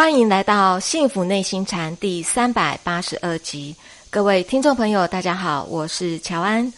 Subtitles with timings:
[0.00, 3.76] 欢迎来到《幸福内心禅》第三百八十二集，
[4.08, 6.72] 各位听众朋友，大家好，我是乔安。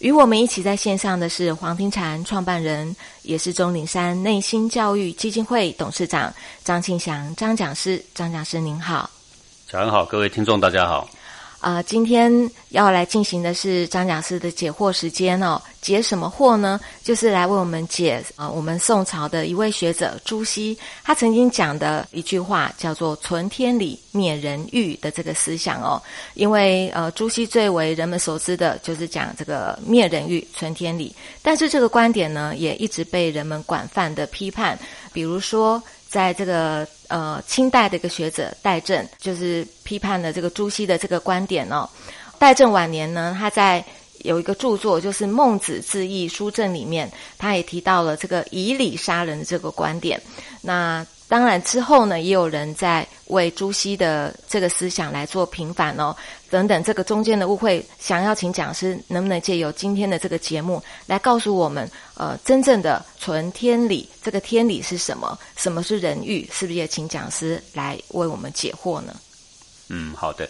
[0.00, 6.34] 与我们一起在线上的是黄庭禅创办人，也是钟岭山内心教育基金会董事长
[6.64, 8.04] 张庆祥张讲师。
[8.12, 9.08] 张讲师您好，
[9.68, 11.08] 乔安好，各位听众大家好。
[11.64, 12.30] 啊，今天
[12.68, 15.58] 要来进行的是张讲师的解惑时间哦。
[15.80, 16.78] 解什么惑呢？
[17.02, 26.00] 就是来为我们解啊，我们宋朝的一位学者朱熹，他曾经讲的一句话叫做“存天理，灭人欲”的这个思想哦。
[26.34, 31.16] 因为呃，朱熹最为人们熟知的就是讲这个灭人欲，存天理。
[31.40, 34.78] 但是这个观点呢，也一直被人们广泛的批判。
[35.14, 41.88] 比如说，在这个呃清代的一个学者戴震，就是批判了这个朱熹的这个观点哦。
[42.38, 43.84] 戴震晚年呢，他在
[44.18, 50.20] 有一个著作，就是《孟子自义书证》里面，他也提到了这个以礼杀人的这个观点。
[50.62, 56.14] 那当然之后呢，也有人在为朱熹的这个思想来做平反哦，
[56.50, 65.38] 等等，这个中间的误会，想要请讲师能不能借由今天的这个节目来告诉我们，呃，真正的纯天理，这个天理是什么？
[65.56, 66.48] 什么是人欲？
[66.52, 69.16] 是不是也请讲师来为我们解惑呢？
[69.88, 70.48] 嗯，好的。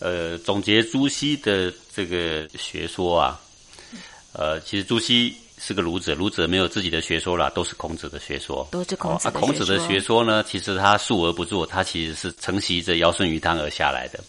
[0.00, 3.40] 呃，总结朱熹的这个学说啊，
[4.32, 5.34] 呃，其实朱熹
[5.66, 8.68] 是个儒者，儒者没有自己的学说啦，都是孔子的学说。
[8.70, 9.46] 都是孔子的学说。
[9.46, 14.20] 孔子的学说呢，其实他述而不作，他其实是承袭着尧舜禹汤而下来的，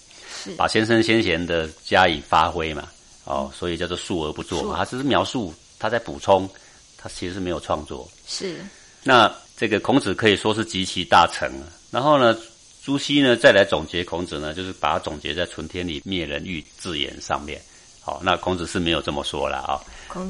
[0.55, 2.88] 把先生先贤的加以发挥嘛。
[3.25, 4.77] 哦，所以叫做述而不作嘛。
[4.77, 6.50] 他只是描述，他在补充，
[6.97, 8.09] 他其实是没有创作。
[8.25, 8.64] 是。
[9.03, 11.52] 那这个孔子可以说是极其大成，
[11.92, 12.38] 然后呢？
[12.86, 17.59] 朱熹呢，再来总结孔子呢，就是把它总结在“存天理，灭人欲”字眼上面。
[17.99, 19.81] 好，那孔子是没有这么说了啊。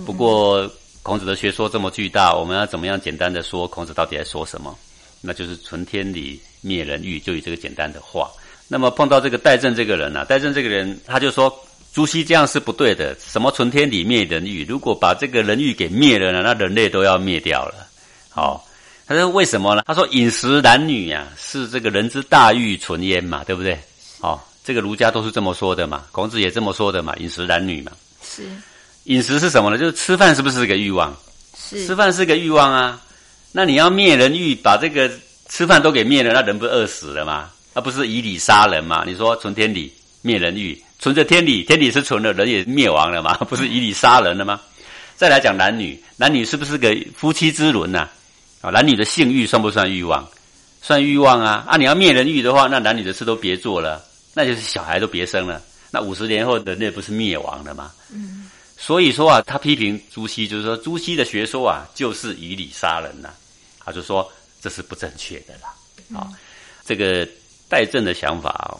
[0.06, 0.66] 不过
[1.05, 4.75] 孔子的学说这么巨大，我们要怎么样简单的说孔子到底在说什么？
[5.21, 8.27] 那就是“存天理，灭人欲”，就以这个简单的话。
[8.67, 11.55] 那么碰到这个戴震这个人呢，戴震这个人他就说
[11.93, 13.16] 朱熹这样是不对的。
[13.19, 14.66] 什么“存天理，灭人欲”？
[14.67, 17.87] 如果把这个人欲给灭了呢，那人类都要灭掉了。
[18.29, 18.67] 好。
[19.07, 23.77] 他说：“为什么呢？”他说：“饮食男女啊，是这个人之大欲存焉嘛，对不对？
[24.22, 27.16] 哦，这个儒家都是这么说的嘛，孔子也这么说的嘛。
[27.17, 27.91] 饮食男女嘛，
[28.23, 28.49] 是
[29.05, 29.77] 饮食是什么呢？
[29.77, 31.16] 就是吃饭是不是个欲望？
[31.57, 33.01] 是吃饭是个欲望啊。
[33.51, 35.09] 那你要灭人欲，把这个
[35.49, 37.49] 吃饭都给灭了，那人不饿死了吗？
[37.73, 39.03] 那不是以理杀人吗？
[39.05, 43.33] 你说存天理，灭人欲，存着天理，天理是存了，人也灭亡了嘛？
[43.49, 44.59] 不是以理杀人了吗？
[45.16, 48.09] 再来讲男女，男女是不是个夫妻之伦呐？”
[48.61, 50.27] 啊男女的性欲算不算欲望？
[50.81, 51.63] 算欲望啊！
[51.67, 55.61] 啊，你要灭人欲的话，那男女的事都别做了，那就是小孩都别生了。
[55.91, 57.91] 那五十年后人类不是灭亡了吗？
[58.11, 58.34] 嗯。
[58.78, 63.30] 所以说啊，他批评朱熹，就是说朱熹的学说啊，就是以礼杀人呐。
[63.80, 64.31] 他就说
[64.62, 65.74] 这是不正确的啦。
[66.19, 66.30] 啊，
[66.85, 67.28] 这个
[67.69, 68.78] 戴震的想法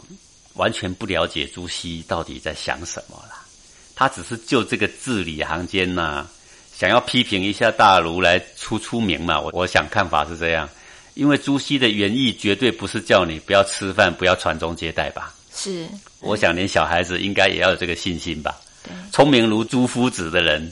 [0.54, 3.46] 完全不了解朱熹到底在想什么啦。
[3.96, 6.28] 他只是就这个字里行间呐。
[6.78, 9.40] 想要批评一下大儒来出出名嘛？
[9.40, 10.70] 我我想看法是这样，
[11.14, 15.34] 因为朱熹的原意绝对不是叫你不要吃饭，不要传宗接代吧？
[15.56, 15.88] 是，
[16.20, 18.60] 我想连小孩子应该也要有这个信心吧？
[19.12, 20.72] 聪明如朱夫子的人，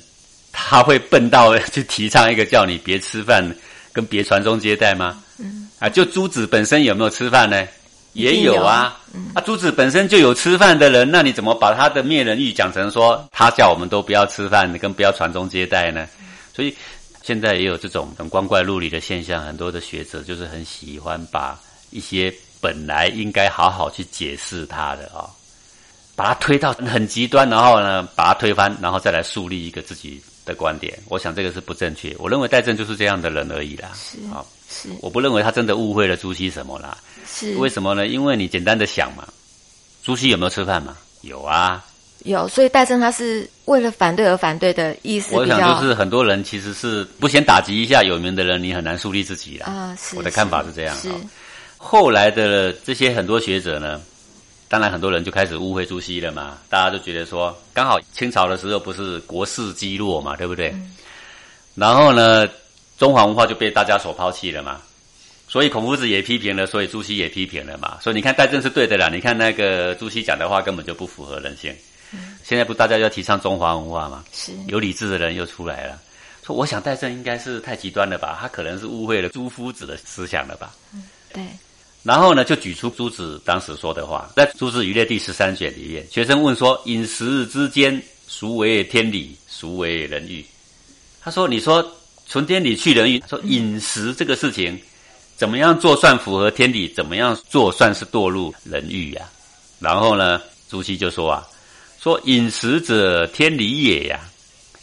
[0.51, 3.44] 他会笨到去提倡一个叫你别吃饭
[3.91, 5.24] 跟别传宗接代吗？
[5.38, 7.68] 嗯，啊，就朱子本身有没有吃饭呢？
[8.13, 9.00] 也有啊，
[9.34, 16.07] 啊，朱子本身就有吃饭的人，那你怎么把他的灭人欲讲成说他叫我们都不要吃饭，跟不要传宗接代呢？
[16.56, 16.75] 所以
[17.24, 21.59] 现在也有这种很光怪陆离的现象，很多的学者就是很喜欢把
[21.90, 22.31] 一些
[22.62, 25.25] 本来应该好好去解释他的啊，
[26.16, 30.97] 把它推到很极端，然后呢把它推翻，然后再来树立一个自己的观点。
[31.09, 32.16] 我想这个是不正确。
[32.19, 33.90] 我认为戴震就是这样的人而已啦。
[33.96, 36.97] 是啊，是，我不认为他真的误会了朱熹什么啦。
[37.25, 38.06] 是为什么呢？
[38.06, 39.27] 因为你简单的想嘛，
[40.04, 40.95] 朱熹有没有吃饭嘛？
[41.21, 41.83] 有啊，
[42.25, 42.48] 有。
[42.48, 45.33] 所以戴震他是为了反对而反对的意思。
[45.33, 49.98] 我想就是很多人其实是不先打击一下有名的人，你很难树立自己啦啊。
[50.00, 50.95] 是我的看法是这样。
[50.95, 51.09] 是
[51.77, 54.00] 后来的这些很多学者呢，
[54.73, 56.57] 当然很多人就开始误会朱熹了嘛。
[56.67, 60.73] 大家都觉得说，刚好清朝的时候不是国势积弱嘛，对不对？
[61.75, 62.49] 然后呢，
[62.97, 64.81] 中华文化就被大家所抛弃了嘛。
[65.47, 67.99] 所以孔夫子也批评了，所以朱熹也批评了嘛。
[68.01, 69.09] 所以你看戴震是对的啦。
[69.09, 71.71] 你看那个朱熹讲的话根本就不符合人性。
[72.43, 74.25] 现在不大家要提倡中华文化嘛？
[74.33, 75.99] 是有理智的人又出来了，
[76.43, 78.39] 说我想戴震应该是太极端了吧？
[78.41, 80.73] 他可能是误会了朱夫子的思想了吧？
[80.95, 81.43] 嗯，对。
[82.03, 90.45] 然后呢，就举出朱子当时说的话，在《朱子语列》第十三卷里面，学生问说：饮食之间，孰为天理，孰为人欲？
[91.21, 91.85] 他说：你说
[92.27, 94.77] 存天理去人欲，说饮食这个事情。
[95.35, 96.88] 怎么样做算符合天理？
[96.89, 99.21] 怎么样做算是堕入人欲呀？
[99.79, 101.47] 然后呢，朱熹就说啊，
[101.99, 104.19] 说饮食者天理也呀，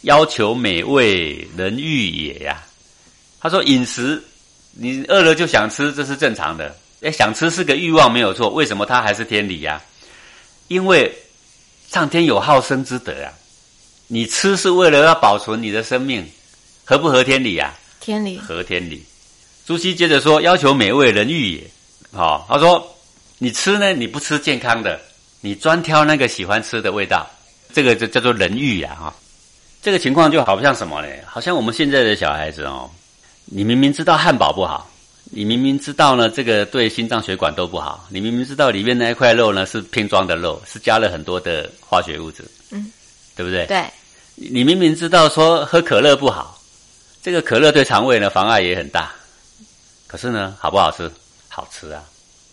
[0.01, 2.63] 要求美味人欲也呀。
[3.39, 4.21] 他说饮食，
[4.73, 6.75] 你饿了就想吃，这是正常的。
[7.01, 9.81] 哎，想吃是个欲望没有错，为什么它还是天理呀？
[10.67, 11.11] 因为
[11.89, 13.33] 上天有好生之德啊。
[14.07, 16.29] 你吃是为了要保存你的生命，
[16.83, 17.73] 合不合天理呀？
[18.01, 19.05] 天理，合天理。
[19.65, 21.63] 朱熹接着说：“要求美味，人欲也。”
[22.11, 22.93] 好，他说
[23.39, 23.93] ：“你吃呢？
[23.93, 24.99] 你不吃健康的，
[25.39, 27.25] 你专挑那个喜欢吃的味道，
[27.73, 28.97] 这个就叫做人欲呀！
[28.99, 29.15] 哈，
[29.81, 31.07] 这个情况就好像什么呢？
[31.25, 32.91] 好像我们现在的小孩子哦，
[33.45, 34.90] 你明明知道汉堡不好，
[35.33, 42.91] 你明明知道呢，这个对心脏血管都不好，你明明知道里面那一块肉呢是拼装的肉，是加了很多的化学物质，嗯，
[43.35, 43.65] 对不对？
[43.65, 43.85] 对。
[44.35, 46.61] 你明明知道说喝可乐不好，
[47.21, 49.11] 这个可乐对肠胃呢妨碍也很大，
[50.05, 51.09] 可是呢好不好吃？
[51.47, 52.03] 好吃啊！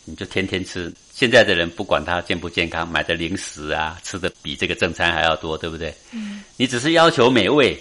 [0.04, 0.92] 你就天天吃。
[1.14, 5.94] 现在的人不管他健不健康，买的零食啊，吃的比这个正餐还要多，对不对？
[6.12, 6.42] 嗯。
[6.56, 7.76] 你只是要求美味，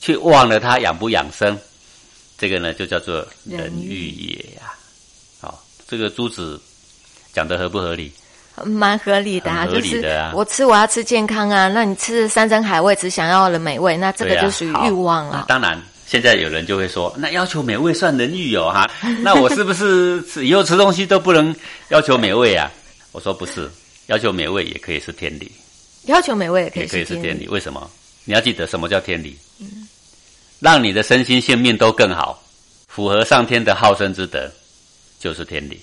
[0.00, 1.58] 却忘了它养不养生，
[2.42, 4.74] 这个呢就叫做人欲也呀。
[5.40, 6.60] 好，这个朱子
[7.32, 8.10] 讲的合不合理？
[8.64, 10.04] 蛮合理的啊，就是
[10.34, 15.44] 我吃我要吃健康啊，那你吃山珍海味只想要了美味，那这个就属于欲望了。
[15.46, 18.90] 当然，现在有人就会说，那要求美味算人欲有哈？
[19.22, 21.54] 那我是不是以后吃东西都不能
[21.90, 22.68] 要求美味啊？
[23.12, 23.70] 我说不是，
[24.06, 25.52] 要求美味也可以是天理，
[26.06, 27.46] 要求美味也可以是天理。
[27.46, 27.88] 为什么？
[28.24, 29.38] 你要记得什么叫天理？
[29.60, 29.86] 嗯，
[30.62, 32.40] 让你的身心性命都更好，
[32.86, 34.48] 符合上天的好生之德，
[35.18, 35.80] 就是天理。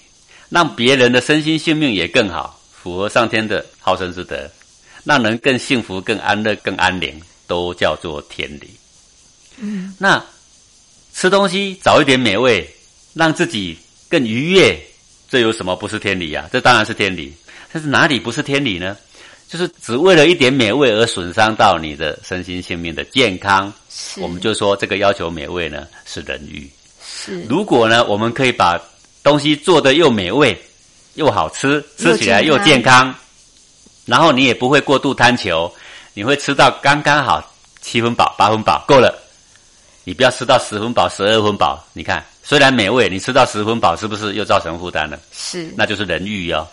[0.47, 2.57] 让别人的身心性命也更好。
[2.71, 4.49] 符合上天的好生之德，
[5.03, 8.69] 让人更幸福、更安乐、更安宁，都叫做天理。
[9.57, 10.23] 嗯，那
[11.13, 12.65] 吃东西找一点美味，
[13.13, 13.77] 让自己
[14.07, 14.79] 更愉悦，
[15.29, 16.47] 这有什么不是天理呀？
[16.53, 17.33] 这当然是天理。
[17.73, 18.95] 但是哪里不是天理呢？
[19.49, 23.73] 就是只为了一点美味而损伤到你的身心性命的健康。
[24.21, 26.69] 我们就说这个要求美味呢是人欲。
[27.03, 28.79] 是，如果呢我们可以把
[29.23, 30.57] 东西做的又美味。
[31.15, 33.13] 又好吃，吃起来又健康，
[34.05, 35.69] 然后你也不会过度贪求，
[36.13, 37.43] 你会吃到刚刚好，
[37.81, 39.13] 七分饱、八分饱够了。
[40.05, 41.83] 你不要吃到十分饱、十二分饱。
[41.91, 45.19] 你看，虽然美味，你吃到十分饱，是不是又造成负担了？
[45.33, 46.65] 是，那就是人欲哦。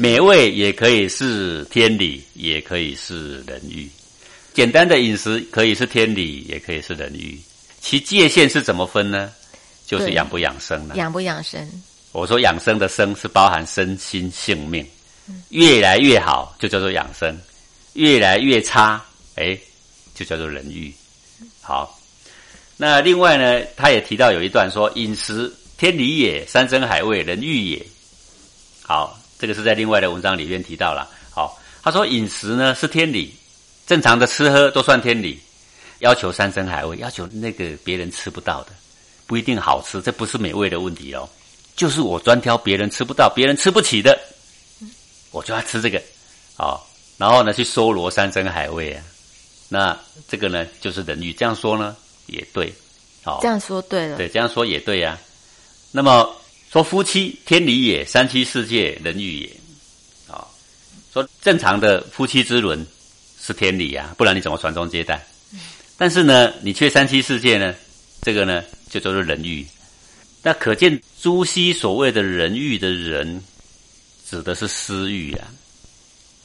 [0.00, 3.86] 美味也可以是天理，也可以是人欲。
[4.54, 7.38] 简单的饮食可以是天理，也可以是人欲。
[7.82, 9.30] 其界限是怎么分呢？
[9.86, 10.96] 就是养不养生了。
[10.96, 11.70] 养不养生？
[12.12, 14.86] 我说养生的生是包含身心性命，
[15.50, 17.38] 越来越好就叫做养生，
[17.92, 19.04] 越来越差，
[19.34, 19.54] 哎，
[20.14, 20.90] 就叫做人欲。
[21.60, 22.00] 好，
[22.78, 27.84] 那另外呢，他也提到有一段说饮食天理也，山珍海味人欲也。
[28.80, 31.08] 好，这个是在另外的文章里面提到了。
[31.30, 33.34] 好，他说饮食呢是天理，
[33.86, 35.40] 正常的吃喝都算天理，
[36.00, 38.72] 要求山珍海味，要求那个别人吃不到的，
[39.26, 41.28] 不一定好吃，这不是美味的问题哦。
[41.74, 44.18] 就是我专挑别人吃不到、别人吃不起的，
[45.30, 45.98] 我就要吃这个，
[46.58, 46.76] 啊，
[47.16, 49.02] 然后呢去搜罗山珍海味啊，
[49.70, 49.98] 那
[50.28, 52.70] 这个呢就是人欲，这样说呢也对，
[53.22, 55.18] 好，这样说对了，对，这样说也对呀。
[55.92, 56.28] 那么
[56.70, 59.50] 说夫妻天理也，三妻四妾人欲也，
[60.28, 60.46] 啊，
[61.12, 62.86] 说正常的夫妻之伦
[63.40, 65.26] 是天理呀，不然你怎么传宗接代？
[65.98, 67.74] 但是呢，你却三妻四妾呢，
[68.22, 69.66] 这个呢就叫做人欲。
[70.42, 73.42] 那可见朱熹所谓的人欲的人，
[74.28, 75.48] 指的是私欲啊，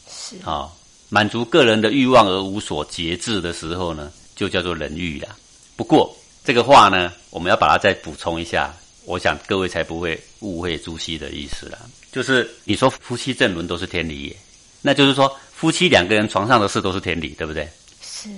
[0.10, 0.68] 是啊，
[1.10, 5.36] 满足个人的欲望而无所节制的时候呢，就叫做人欲啦。
[5.76, 11.80] 不过这个话呢，我们要把它再补充一下，我想各位才不会误会朱熹的意思了。
[12.12, 14.36] 就是你说夫妻正伦都是天理也，
[14.82, 17.68] 那就是说夫妻两个人床上的事都是天理，对不对？
[18.02, 18.30] 是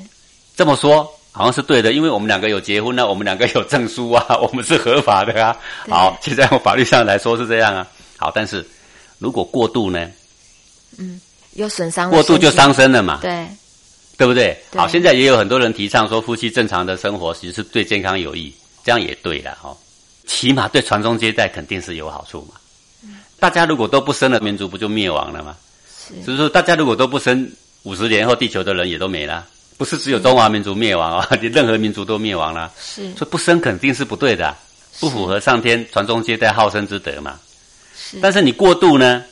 [0.55, 1.11] 这么说。
[1.33, 5.55] 好像是对的，因为我们两个有结婚，那我们两个有证书啊， 我们是合法的啊。
[5.87, 7.87] 好，现在用法律上来说是这样啊。
[8.17, 8.65] 好，但是
[9.19, 10.09] 如果过度呢？
[10.97, 11.21] 嗯，
[11.53, 12.09] 有损伤。
[12.09, 13.19] 过度就伤身了嘛。
[13.21, 13.47] 对，
[14.17, 14.57] 对不对？
[14.75, 18.51] 好，现在也有很多人提倡说夫妻正常的生活其实是对健康有益，
[18.83, 19.77] 这样也对了哈。
[20.27, 22.59] 起码对传宗接代肯定是有好处嘛。
[23.39, 25.55] 大家如果都不生了，民族不就灭亡了吗？
[25.87, 26.21] 是。
[26.23, 27.49] 所以说，大家如果都不生，
[27.83, 29.47] 五十年后地球的人也都没了。
[29.77, 32.73] 不是只有中华民族灭亡啊， 你任何民族都灭亡了。
[32.81, 34.55] 是，所以不生肯定是不对的，
[34.99, 37.39] 不符合上天传宗接代好生之德嘛。
[37.95, 39.23] 是，但是你过度呢，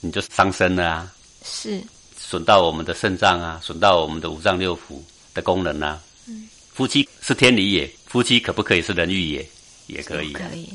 [0.00, 1.12] 你就伤身了啊。
[1.44, 1.80] 是，
[2.18, 5.00] 损到我们的肾脏啊，损到我们的五脏六腑
[5.32, 6.00] 的功能啊。
[6.26, 9.48] 嗯，夫妻是天理也，夫妻可不可以是人欲也？
[9.88, 10.32] 也可以。
[10.32, 10.72] 可以。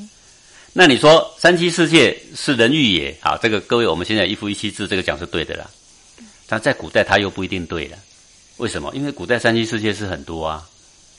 [0.73, 3.15] 那你说三妻四妾是人欲也？
[3.21, 5.69] 啊，这个各位，我们现在一夫一妻制这个讲是对的啦。
[6.47, 7.97] 但在古代他又不一定对了，
[8.57, 8.91] 为什么？
[8.93, 10.67] 因为古代三妻四妾是很多啊。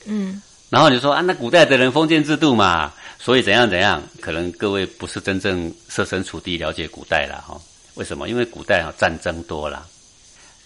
[0.04, 0.42] 嗯。
[0.70, 4.02] 然后你说啊，那古代的人封建制度嘛，所以怎样怎样？
[4.20, 7.60] 可能各位不是真正设身处地了解古代了哈。
[7.94, 8.28] 为什么？
[8.28, 9.86] 因为古代啊战争多了，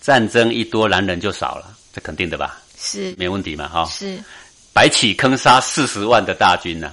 [0.00, 2.58] 战争一多，男人就少了，这肯定的吧？
[2.78, 3.14] 是。
[3.18, 3.68] 没问题嘛？
[3.68, 3.84] 哈。
[3.90, 4.18] 是。
[4.72, 6.92] 白起坑杀四十万的大军呢？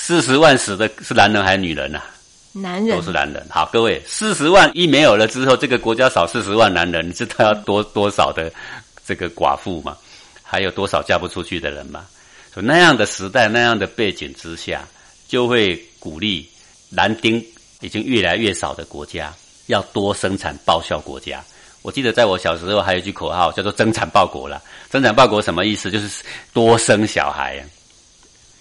[0.00, 2.00] 四十万死的是男人还是女人呐？
[2.52, 3.44] 男人都是男人。
[3.50, 8.50] 好，各位，四十万一没有了之后，这个国家少四十万男人，你知道要多多少的
[9.04, 9.96] 这个寡妇吗？
[10.42, 12.06] 还有多少嫁不出去的人吗？
[12.54, 14.86] 所以那样的时代、那样的背景之下，
[15.26, 16.48] 就会鼓励
[16.88, 17.44] 男丁
[17.80, 19.34] 已经越来越少的国家
[19.66, 21.44] 要多生产报效国家。
[21.82, 24.62] 我记得在我小时候还有一句口号叫做“增产报国”了。
[24.88, 25.90] 增产报国什么意思？
[25.90, 27.64] 就是多生小孩。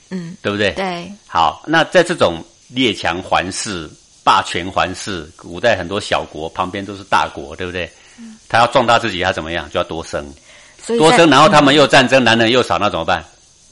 [0.09, 0.71] 嗯，对不对？
[0.71, 1.11] 对。
[1.27, 3.89] 好，那在这种列强环视、
[4.23, 7.89] 霸权环视，古代很多小国旁边都是大国，对不对？
[8.19, 8.37] 嗯。
[8.49, 9.69] 他要壮大自己，他怎么样？
[9.69, 10.25] 就要多生，
[10.85, 13.23] 多生，然后他们又战争，男人又少，那怎么办？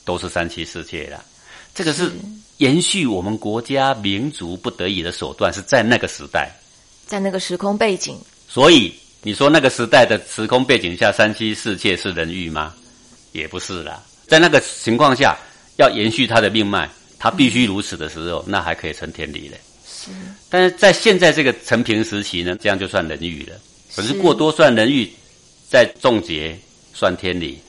[0.04, 1.24] 都是三妻四妾了。
[1.74, 2.12] 这个是
[2.58, 6.52] 延续我们国家民族不得已的手段，是在那个时代，
[7.06, 8.18] 在那个时空背景。
[8.48, 12.74] 所以你说那个时代的时空背景下，三妻四妾是人欲吗？
[13.32, 15.38] 也不是啦，在那个情况下。
[15.78, 16.90] 要延续他的命脉，
[17.20, 19.60] 他必须如此的时候，那还可以成天理嘞。
[19.86, 20.10] 是，
[20.50, 23.60] 但是在现在这个成平时期呢，这样就算人欲了。
[23.96, 25.10] 可是过多算人欲，
[25.70, 26.58] 在终结
[26.94, 27.60] 算天理，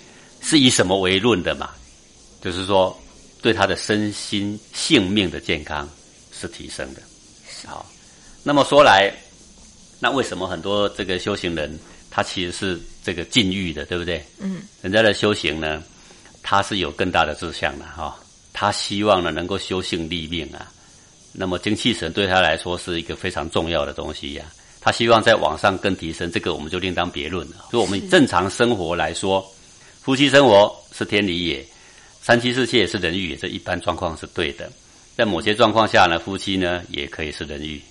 [0.40, 1.70] 是以什么为论的嘛？
[2.42, 2.96] 就是说，
[3.42, 5.88] 对他的身心性命的健康
[6.32, 7.02] 是提升的。
[7.66, 7.90] 好，
[8.42, 9.12] 那么说来，
[9.98, 11.78] 那为什么很多这个修行人
[12.10, 14.24] 他其实是这个禁欲的，对不对？
[14.38, 15.82] 嗯，人家的修行呢？
[16.48, 18.16] 他是有更大的志向的哈，
[18.52, 20.70] 他希望呢能够修性立命啊。
[21.32, 24.44] 那么精气神对他来说是一个非常重要的东西呀。
[24.80, 27.66] 他希望在网上更提升，这个我们就另当别论了。
[27.72, 29.44] 就我们正常生活来说，
[30.00, 31.66] 夫妻生活是天理也，
[32.22, 34.70] 三妻四妾也是人欲，这一般状况是对的。
[35.16, 37.82] 在某些状况下呢，夫妻呢也可以是人欲。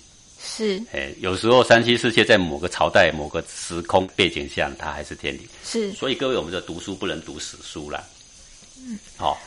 [0.42, 0.82] 是。
[0.92, 5.46] 哎，有时候三妻四妾在某个朝代、某个时空背景下，它还是天理。
[5.62, 5.92] 是。
[5.92, 8.02] 所以各位，我们的读书不能读死书了。
[9.16, 9.38] 好，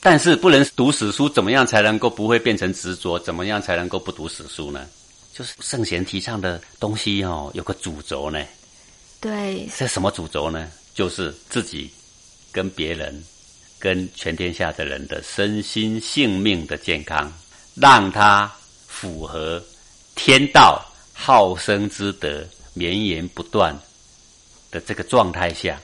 [0.00, 3.18] 但是不能读死书，怎么样才能够不会变成执着？
[3.18, 4.86] 怎么样才能够不读死书呢？
[5.32, 8.42] 就是圣贤提倡的东西哦，有个主轴呢。
[9.20, 10.70] 对，是什么主轴呢？
[10.94, 11.90] 就是自己
[12.52, 13.22] 跟别人、
[13.78, 17.30] 跟全天下的人的身心性命的健康，
[17.74, 18.50] 让他
[18.86, 19.62] 符合
[20.14, 20.82] 天道
[21.12, 23.78] 好生之德绵延不断
[24.70, 25.80] 的这个状态下，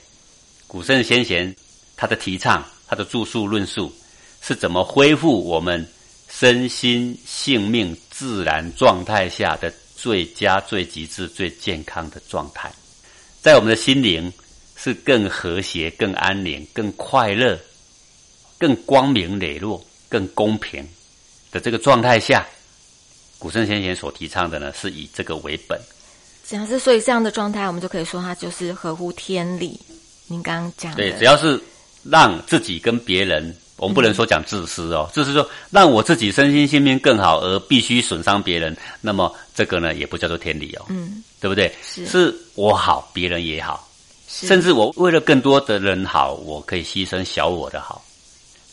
[0.65, 1.55] 古圣先贤
[1.95, 2.65] 他的提倡。
[2.87, 3.91] 他的著述论述
[4.41, 5.87] 是怎么恢复我们
[6.29, 12.71] 身心性命自然状态下的最佳、最极致、最健康的状态，
[13.41, 14.31] 在我们的心灵
[14.75, 17.57] 是更和谐、更安宁、更快乐、
[18.57, 20.87] 更光明磊落、更公平
[21.51, 22.45] 的这个状态下，
[23.39, 25.79] 古圣先贤所提倡的呢，是以这个为本。
[26.45, 29.79] 只要是所以这样的状态，我们就可以说它就是合乎天理。
[30.27, 31.61] 您刚刚讲对，只要是。
[32.03, 41.73] 让自己跟别人，我们不能说讲自私哦，就是说让我自己身心性命更好，而必须损伤别人，那么这个呢，也不叫做天理哦，嗯，对不对？
[41.83, 43.89] 是，是我好，别人也好，
[44.27, 48.03] 甚至我为了更多的人好，我可以牺牲小我的好，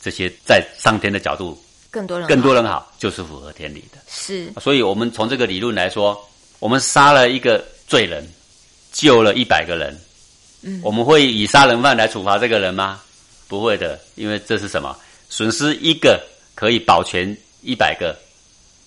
[0.00, 1.60] 这些在上天的角度，
[1.90, 3.98] 更多人更多人好，就是符合天理的。
[4.08, 6.18] 是，所以我们从这个理论来说，
[6.58, 8.26] 我们杀了一个罪人，
[8.92, 9.98] 救了一百个人，
[10.62, 13.00] 嗯，我们会以杀人犯来处罚这个人吗？
[13.50, 14.96] 不会的，因为这是什么？
[15.28, 18.16] 损失一个可以保全一百个，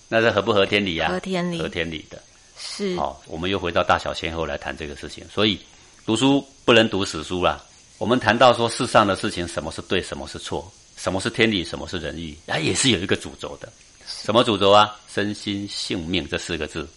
[0.08, 1.08] 那是合不合天理呀？
[1.10, 2.18] 合天理，合天理的。
[2.58, 2.96] 是。
[2.96, 5.22] 好，我们又回到大小先后来谈这个事情。
[5.30, 5.60] 所以
[6.06, 7.62] 读书不能读死书啦。
[7.98, 13.70] 我们谈到说世上的事情，什么是对，什么是错，什么是天理，什么是人欲，它也是有一个主轴的。
[14.06, 14.96] 什么主轴啊？
[15.12, 16.88] 身心性命这四个字，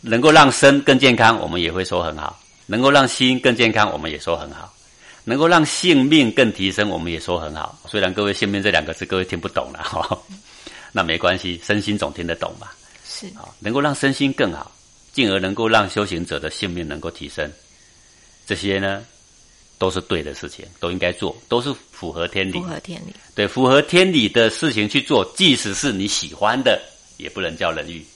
[0.00, 2.36] 能够让身更健康，我们也会说很好；
[2.66, 4.72] 能够让心更健康，我们也说很好。
[5.28, 7.76] 能够让性命更提升，我们也说很好。
[7.88, 10.16] 虽然各位“性命”这两个字各位听不懂了哈，
[10.92, 12.76] 那没关系，身心总听得懂吧？
[13.04, 14.70] 是啊，能够让身心更好，
[15.12, 17.50] 进而能够让修行者的性命能够提升，
[18.46, 19.04] 这些呢
[19.78, 22.52] 都是对的事情，都应该做，都是符合天理。
[22.52, 26.80] 符合天理，对，符合天理的事情去做，即使是你喜欢的，
[27.16, 28.06] 也不能叫人欲。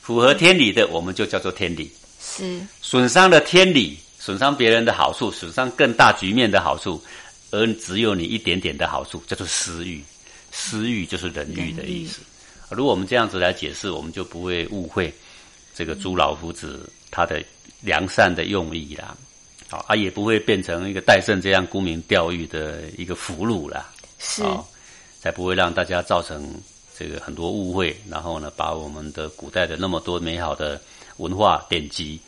[0.00, 1.90] 符合天理的，我们就叫做天理。
[2.20, 3.98] 是损伤了天理。
[4.20, 7.02] 损伤别人的好处，损伤更大局面的好处，
[7.50, 10.04] 而只有你一点点的好处，叫做私欲。
[10.52, 12.20] 私欲就是人欲的意思。
[12.68, 15.12] 如果我们这样子来解释，我们就不会误会
[15.74, 17.42] 这个朱老夫子他的
[17.80, 19.16] 良善的用意啦。
[19.70, 23.88] 好，啊，也不会变成一个戴胜这样沽名钓誉的一个俘虏啦。
[24.18, 24.42] 是，
[25.20, 26.54] 才不会让大家造成
[26.98, 30.78] 这个很多误会，然后呢，把我们的古代的那么多美好的
[31.16, 32.20] 文化典籍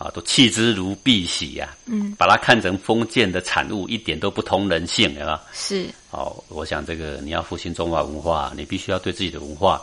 [0.00, 1.76] 啊，都弃之如敝屣呀。
[1.84, 5.44] 嗯，把它看成封建的产物，一点都不通人性，对吧？
[5.52, 5.86] 是。
[6.10, 9.78] 好，我想这个你要复兴中华文化，你必须要对自己的文化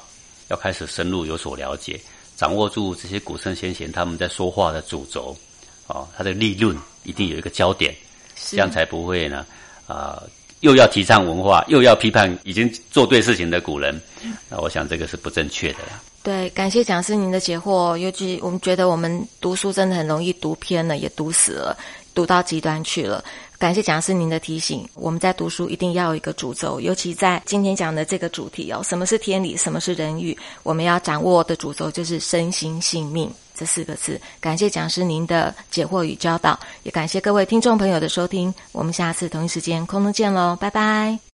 [0.48, 2.02] 要开始深入有所了解，
[2.36, 5.38] 掌握住这些古圣先贤他们在说话的主轴，
[5.86, 7.96] 哦，他的立论一定有一个焦点，
[8.50, 9.46] 这样才不会呢，
[9.86, 10.24] 啊。
[10.62, 14.02] 又要提倡文化，又要批判已经做对事情的古人，
[14.50, 16.02] 那我想这个是不正确的啦。
[16.28, 17.96] 对，感谢讲师您的解惑。
[17.96, 21.78] 尤其我们觉得我们读书真的很容易读偏了，也读死了，
[22.14, 23.24] 读到极端去了。
[23.58, 33.32] 感谢讲师您的提醒，我们在读书一定要有一个主轴，尤其在今天讲的这个主题哦，什么是天理，什么是人欲，我们要掌握的主轴就是身心性命。
[33.56, 38.54] 这四个字，感谢讲师您的解惑与教导，也感谢各位听众朋友的收听。
[38.74, 41.37] 我们下次同一时间空中见喽，拜拜。